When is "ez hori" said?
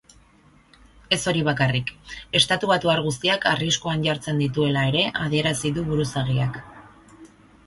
1.17-1.43